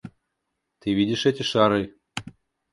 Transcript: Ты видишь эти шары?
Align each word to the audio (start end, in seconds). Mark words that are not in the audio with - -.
Ты 0.79 0.95
видишь 0.95 1.27
эти 1.27 1.43
шары? 1.43 1.93